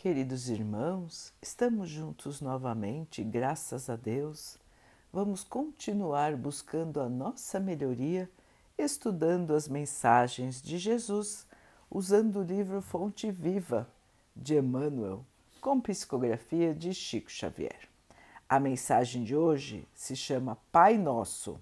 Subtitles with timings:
[0.00, 4.56] Queridos irmãos, estamos juntos novamente, graças a Deus.
[5.12, 8.26] Vamos continuar buscando a nossa melhoria,
[8.78, 11.46] estudando as mensagens de Jesus,
[11.90, 13.86] usando o livro Fonte Viva
[14.34, 15.22] de Emmanuel,
[15.60, 17.86] com psicografia de Chico Xavier.
[18.48, 21.60] A mensagem de hoje se chama Pai Nosso.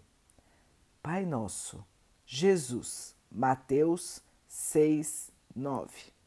[1.02, 1.84] Pai Nosso,
[2.24, 6.17] Jesus, Mateus 6, 9.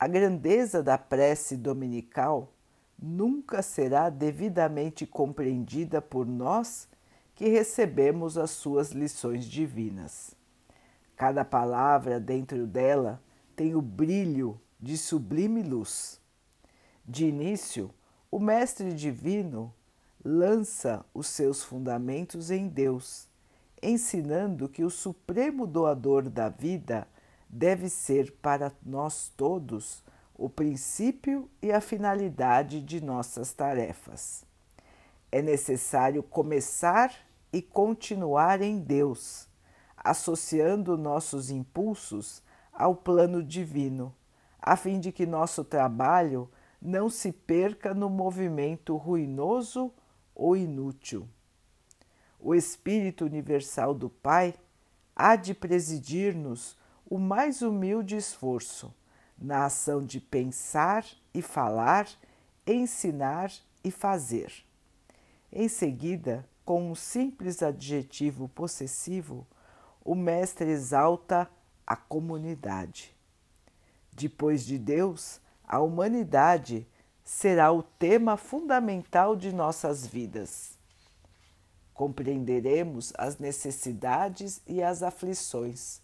[0.00, 2.54] A grandeza da prece dominical
[2.98, 6.88] nunca será devidamente compreendida por nós
[7.34, 10.34] que recebemos as suas lições divinas.
[11.14, 13.22] Cada palavra dentro dela
[13.54, 16.18] tem o brilho de sublime luz.
[17.04, 17.90] De início,
[18.30, 19.70] o Mestre Divino
[20.24, 23.28] lança os seus fundamentos em Deus,
[23.82, 27.06] ensinando que o Supremo Doador da vida
[27.50, 30.04] deve ser para nós todos
[30.34, 34.44] o princípio e a finalidade de nossas tarefas.
[35.32, 37.12] É necessário começar
[37.52, 39.48] e continuar em Deus,
[39.96, 42.42] associando nossos impulsos
[42.72, 44.14] ao plano divino,
[44.62, 46.48] a fim de que nosso trabalho
[46.80, 49.92] não se perca no movimento ruinoso
[50.34, 51.28] ou inútil.
[52.38, 54.54] O Espírito Universal do Pai
[55.14, 56.79] há de presidir-nos
[57.10, 58.94] o mais humilde esforço
[59.36, 62.08] na ação de pensar e falar,
[62.64, 64.52] ensinar e fazer.
[65.52, 69.44] Em seguida, com um simples adjetivo possessivo,
[70.04, 71.50] o Mestre exalta
[71.84, 73.12] a comunidade.
[74.12, 76.86] Depois de Deus, a humanidade
[77.24, 80.78] será o tema fundamental de nossas vidas.
[81.92, 86.00] Compreenderemos as necessidades e as aflições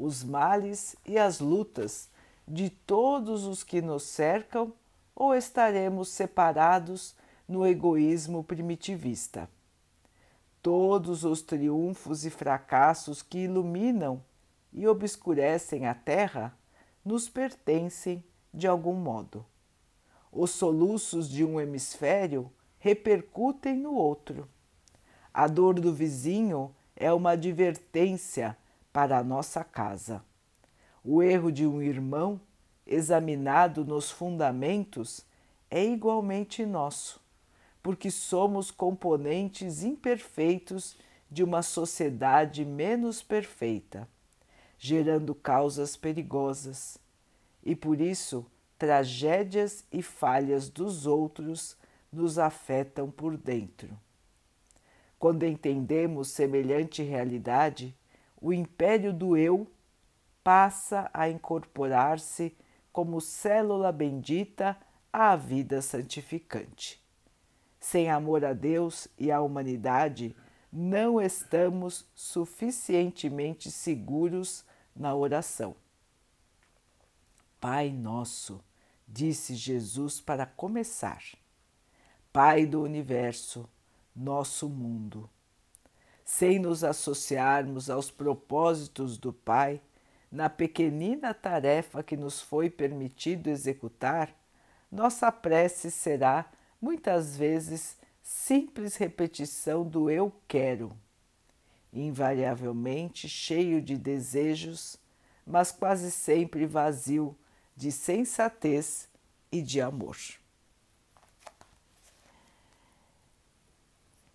[0.00, 2.08] os males e as lutas
[2.48, 4.72] de todos os que nos cercam
[5.14, 7.14] ou estaremos separados
[7.46, 9.48] no egoísmo primitivista.
[10.62, 14.22] Todos os triunfos e fracassos que iluminam
[14.72, 16.56] e obscurecem a terra
[17.04, 19.44] nos pertencem de algum modo.
[20.32, 24.48] Os soluços de um hemisfério repercutem no outro.
[25.32, 28.56] A dor do vizinho é uma advertência
[28.92, 30.24] para a nossa casa.
[31.02, 32.40] O erro de um irmão,
[32.86, 35.24] examinado nos fundamentos,
[35.70, 37.20] é igualmente nosso,
[37.82, 40.98] porque somos componentes imperfeitos
[41.30, 44.08] de uma sociedade menos perfeita,
[44.78, 46.98] gerando causas perigosas,
[47.62, 48.44] e por isso
[48.76, 51.76] tragédias e falhas dos outros
[52.10, 53.96] nos afetam por dentro.
[55.18, 57.94] Quando entendemos semelhante realidade,
[58.40, 59.70] o império do eu
[60.42, 62.56] passa a incorporar-se
[62.92, 64.76] como célula bendita
[65.12, 67.00] à vida santificante.
[67.78, 70.34] Sem amor a Deus e à humanidade,
[70.72, 74.64] não estamos suficientemente seguros
[74.94, 75.74] na oração.
[77.60, 78.62] Pai nosso,
[79.06, 81.22] disse Jesus para começar,
[82.32, 83.68] Pai do universo,
[84.14, 85.28] nosso mundo
[86.30, 89.82] sem nos associarmos aos propósitos do Pai,
[90.30, 94.32] na pequenina tarefa que nos foi permitido executar,
[94.92, 96.48] nossa prece será,
[96.80, 100.96] muitas vezes, simples repetição do eu quero,
[101.92, 104.96] invariavelmente cheio de desejos,
[105.44, 107.36] mas quase sempre vazio
[107.76, 109.08] de sensatez
[109.50, 110.16] e de amor.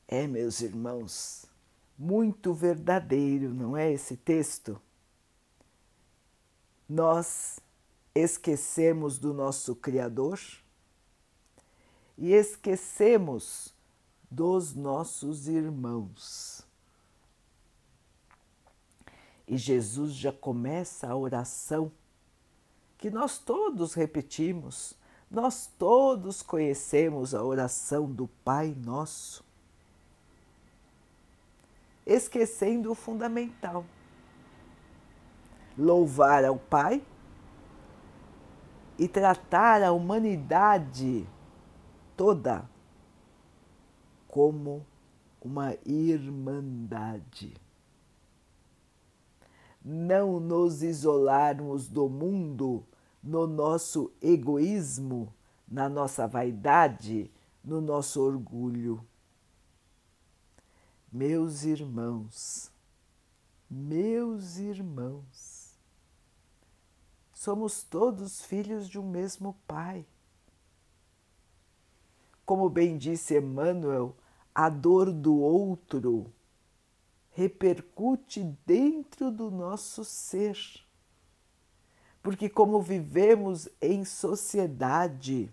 [0.10, 1.55] É, meus irmãos,
[1.98, 4.80] muito verdadeiro, não é esse texto?
[6.88, 7.60] Nós
[8.14, 10.40] esquecemos do nosso Criador
[12.18, 13.74] e esquecemos
[14.30, 16.66] dos nossos irmãos.
[19.48, 21.92] E Jesus já começa a oração
[22.98, 24.96] que nós todos repetimos,
[25.30, 29.45] nós todos conhecemos a oração do Pai Nosso
[32.06, 33.86] esquecendo o fundamental.
[35.78, 37.04] Louvar ao Pai
[38.98, 41.28] e tratar a humanidade
[42.16, 42.70] toda
[44.28, 44.86] como
[45.42, 47.54] uma irmandade.
[49.84, 52.86] Não nos isolarmos do mundo
[53.22, 55.34] no nosso egoísmo,
[55.68, 57.30] na nossa vaidade,
[57.64, 59.06] no nosso orgulho
[61.16, 62.70] meus irmãos,
[63.70, 65.80] meus irmãos,
[67.32, 70.06] somos todos filhos de um mesmo Pai.
[72.46, 74.14] como bem disse Emmanuel,
[74.54, 76.34] a dor do outro
[77.32, 80.58] repercute dentro do nosso ser.
[82.22, 85.50] Porque, como vivemos em sociedade,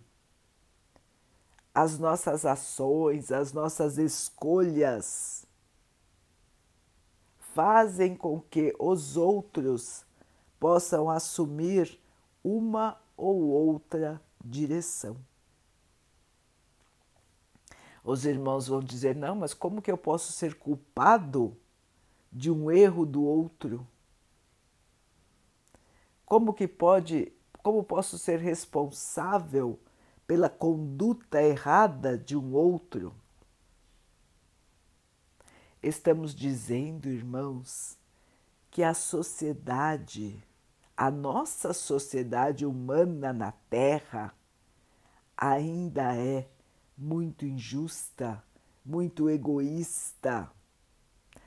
[1.73, 5.47] as nossas ações, as nossas escolhas
[7.55, 10.05] fazem com que os outros
[10.59, 11.99] possam assumir
[12.43, 15.17] uma ou outra direção.
[18.05, 21.57] Os irmãos vão dizer: não, mas como que eu posso ser culpado
[22.33, 23.87] de um erro do outro?
[26.25, 27.33] Como que pode,
[27.63, 29.79] como posso ser responsável
[30.27, 33.15] pela conduta errada de um outro?
[35.83, 37.99] Estamos dizendo, irmãos,
[38.71, 40.41] que a sociedade,
[40.97, 44.33] a nossa sociedade humana na Terra,
[45.37, 46.49] ainda é
[46.97, 48.41] muito injusta,
[48.85, 50.49] muito egoísta,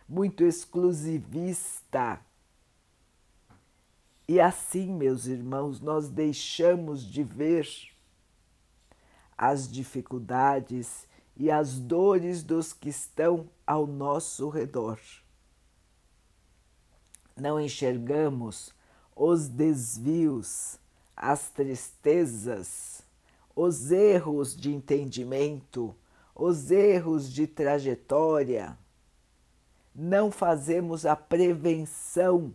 [0.06, 2.20] muito exclusivista.
[4.28, 7.70] E assim, meus irmãos, nós deixamos de ver
[9.38, 15.00] as dificuldades e as dores dos que estão ao nosso redor.
[17.36, 18.74] Não enxergamos
[19.16, 20.80] os desvios,
[21.16, 23.02] as tristezas,
[23.56, 25.96] os erros de entendimento,
[26.34, 28.78] os erros de trajetória,
[29.96, 32.54] não fazemos a prevenção,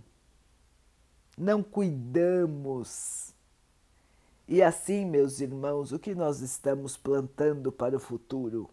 [1.38, 3.34] não cuidamos.
[4.50, 8.68] E assim, meus irmãos, o que nós estamos plantando para o futuro?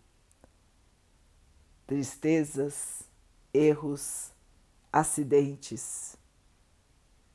[1.85, 3.03] Tristezas,
[3.53, 4.33] erros,
[4.91, 6.17] acidentes,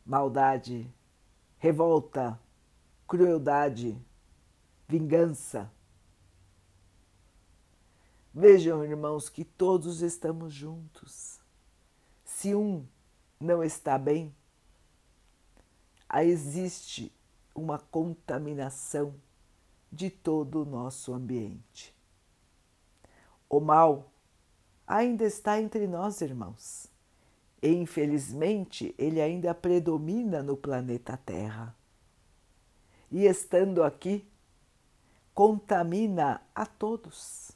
[0.04, 0.92] maldade,
[1.56, 2.36] revolta,
[3.06, 3.96] crueldade
[4.88, 5.72] vingança.
[8.34, 11.38] Vejam, irmãos, que todos estamos juntos.
[12.24, 12.84] Se um
[13.38, 14.34] não está bem,
[16.12, 17.12] existe
[17.54, 19.14] uma contaminação
[19.90, 21.94] de todo o nosso ambiente.
[23.48, 24.10] O mal
[24.86, 26.90] ainda está entre nós, irmãos,
[27.60, 31.76] e infelizmente ele ainda predomina no planeta Terra.
[33.10, 34.26] E estando aqui,
[35.34, 37.52] contamina a todos.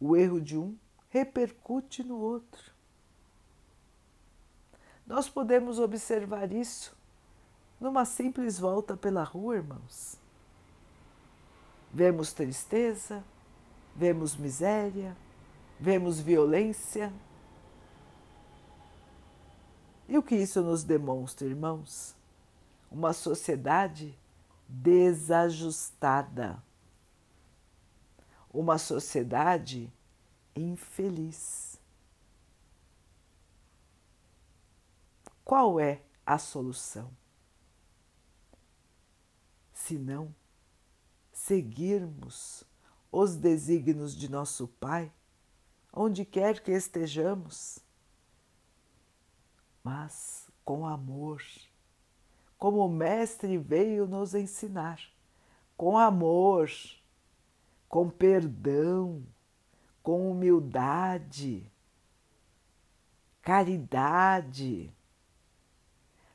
[0.00, 0.76] O erro de um
[1.10, 2.72] repercute no outro.
[5.06, 6.95] Nós podemos observar isso
[7.80, 10.18] numa simples volta pela rua, irmãos.
[11.92, 13.22] Vemos tristeza,
[13.94, 15.16] vemos miséria,
[15.78, 17.12] vemos violência.
[20.08, 22.14] E o que isso nos demonstra, irmãos?
[22.90, 24.18] Uma sociedade
[24.68, 26.62] desajustada,
[28.52, 29.92] uma sociedade
[30.54, 31.80] infeliz.
[35.44, 37.10] Qual é a solução?
[39.86, 40.34] Se não
[41.30, 42.64] seguirmos
[43.12, 45.12] os desígnios de nosso Pai,
[45.92, 47.78] onde quer que estejamos,
[49.84, 51.40] mas com amor
[52.58, 55.00] como o Mestre veio nos ensinar,
[55.76, 56.68] com amor,
[57.88, 59.22] com perdão,
[60.02, 61.70] com humildade,
[63.40, 64.92] caridade.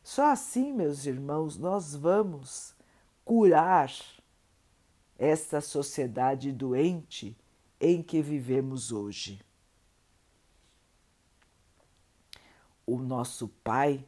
[0.01, 2.79] Só assim, meus irmãos, nós vamos
[3.23, 3.91] curar
[5.17, 7.37] esta sociedade doente
[7.79, 9.41] em que vivemos hoje.
[12.85, 14.05] O nosso Pai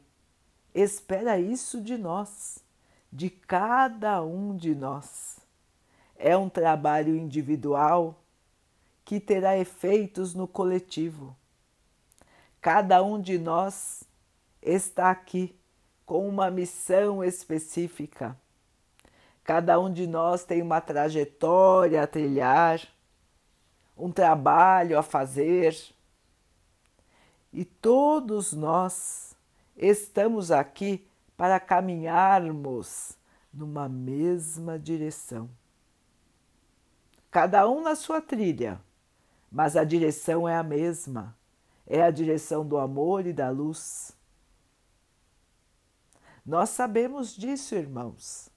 [0.74, 2.58] espera isso de nós,
[3.12, 5.38] de cada um de nós.
[6.16, 8.20] É um trabalho individual
[9.04, 11.36] que terá efeitos no coletivo.
[12.60, 14.02] Cada um de nós
[14.60, 15.54] está aqui
[16.06, 18.38] com uma missão específica.
[19.44, 22.80] Cada um de nós tem uma trajetória a trilhar,
[23.96, 25.76] um trabalho a fazer.
[27.52, 29.34] E todos nós
[29.76, 33.18] Estamos aqui para caminharmos
[33.52, 35.50] numa mesma direção.
[37.30, 38.80] Cada um na sua trilha,
[39.50, 41.36] mas a direção é a mesma.
[41.86, 44.16] É a direção do amor e da luz.
[46.46, 48.48] Nós sabemos disso, irmãos,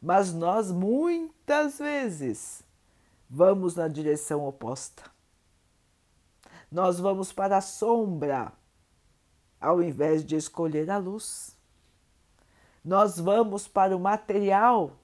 [0.00, 2.62] mas nós muitas vezes
[3.28, 5.02] vamos na direção oposta.
[6.70, 8.52] Nós vamos para a sombra
[9.60, 11.56] ao invés de escolher a luz.
[12.84, 14.98] Nós vamos para o material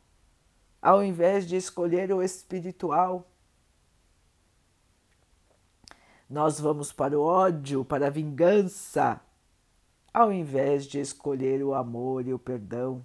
[0.80, 3.26] ao invés de escolher o espiritual.
[6.28, 9.20] Nós vamos para o ódio, para a vingança,
[10.12, 13.04] ao invés de escolher o amor e o perdão.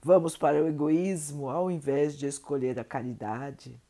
[0.00, 3.80] Vamos para o egoísmo ao invés de escolher a caridade.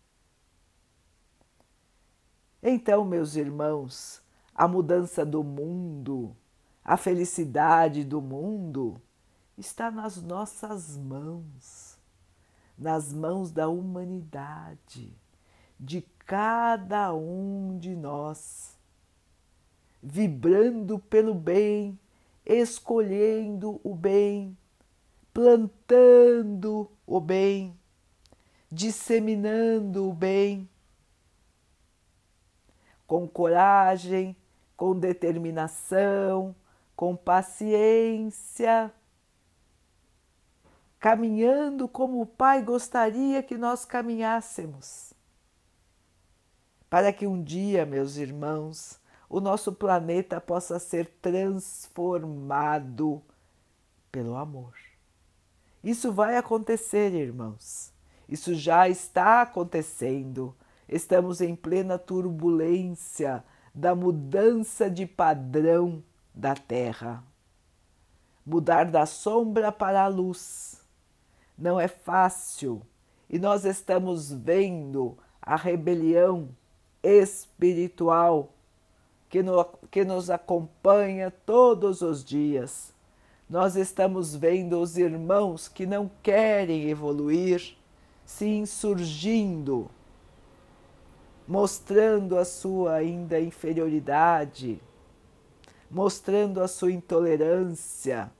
[2.62, 4.22] Então, meus irmãos,
[4.54, 6.34] a mudança do mundo,
[6.82, 9.00] a felicidade do mundo
[9.56, 11.98] está nas nossas mãos,
[12.76, 15.14] nas mãos da humanidade,
[15.78, 18.76] de cada um de nós,
[20.02, 21.98] vibrando pelo bem,
[22.46, 24.56] escolhendo o bem
[25.38, 27.78] plantando o bem,
[28.68, 30.68] disseminando o bem,
[33.06, 34.36] com coragem,
[34.76, 36.56] com determinação,
[36.96, 38.92] com paciência,
[40.98, 45.14] caminhando como o Pai gostaria que nós caminhássemos.
[46.90, 53.22] Para que um dia, meus irmãos, o nosso planeta possa ser transformado
[54.10, 54.87] pelo amor.
[55.82, 57.92] Isso vai acontecer, irmãos.
[58.28, 60.54] Isso já está acontecendo.
[60.88, 63.44] Estamos em plena turbulência
[63.74, 66.02] da mudança de padrão
[66.34, 67.22] da Terra.
[68.44, 70.80] Mudar da sombra para a luz
[71.56, 72.82] não é fácil
[73.28, 76.48] e nós estamos vendo a rebelião
[77.02, 78.54] espiritual
[79.28, 82.94] que, no, que nos acompanha todos os dias
[83.48, 87.76] nós estamos vendo os irmãos que não querem evoluir
[88.26, 89.90] se insurgindo,
[91.46, 94.82] mostrando a sua ainda inferioridade,
[95.90, 98.30] mostrando a sua intolerância,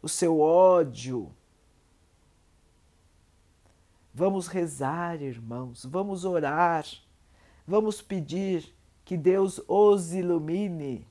[0.00, 1.30] o seu ódio.
[4.14, 6.86] Vamos rezar, irmãos, vamos orar,
[7.66, 8.74] vamos pedir
[9.04, 11.06] que Deus os ilumine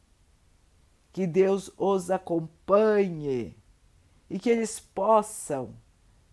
[1.12, 3.56] que Deus os acompanhe
[4.30, 5.74] e que eles possam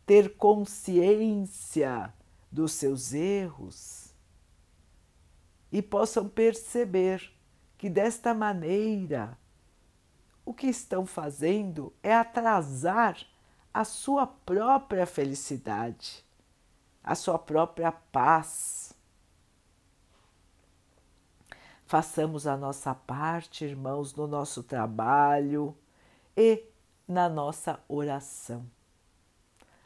[0.04, 2.12] ter consciência
[2.50, 4.14] dos seus erros
[5.72, 7.32] e possam perceber
[7.78, 9.38] que desta maneira
[10.44, 13.16] o que estão fazendo é atrasar
[13.72, 16.24] a sua própria felicidade,
[17.02, 18.83] a sua própria paz
[21.94, 25.78] Façamos a nossa parte, irmãos, no nosso trabalho
[26.36, 26.64] e
[27.06, 28.68] na nossa oração.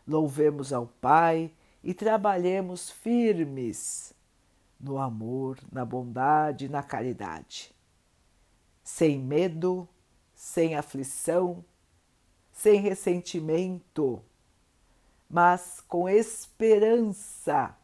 [0.07, 1.53] Louvemos ao Pai
[1.85, 4.15] e trabalhemos firmes
[4.81, 7.77] no amor, na bondade, na caridade.
[8.83, 9.87] Sem medo,
[10.35, 11.63] sem aflição,
[12.51, 14.25] sem ressentimento,
[15.29, 17.77] mas com esperança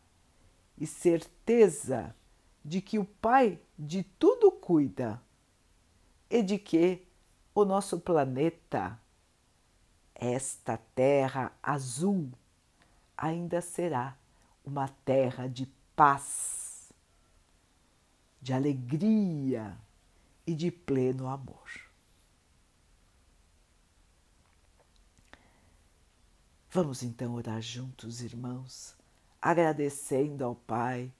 [0.78, 2.16] e certeza
[2.64, 5.20] de que o Pai de tudo cuida
[6.30, 7.06] e de que
[7.54, 8.98] o nosso planeta,
[10.14, 12.30] esta terra azul,
[13.16, 14.16] ainda será
[14.64, 16.92] uma terra de paz,
[18.40, 19.76] de alegria
[20.46, 21.84] e de pleno amor.
[26.70, 28.96] Vamos então orar juntos, irmãos,
[29.40, 31.12] agradecendo ao Pai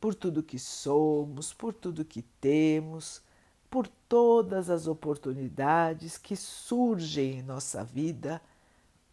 [0.00, 3.22] por tudo que somos, por tudo que temos,
[3.70, 8.40] por todas as oportunidades que surgem em nossa vida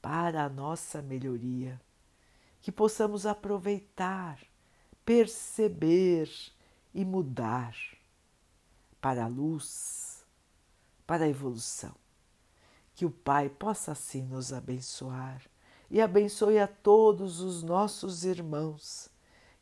[0.02, 1.82] para a nossa melhoria.
[2.62, 4.40] Que possamos aproveitar,
[5.04, 6.30] perceber
[6.94, 7.76] e mudar
[9.02, 10.26] para a luz,
[11.06, 11.94] para a evolução.
[12.96, 15.42] Que o Pai possa assim nos abençoar
[15.92, 19.10] e abençoe a todos os nossos irmãos